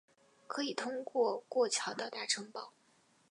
[0.47, 2.73] 可以通过过桥到达城堡。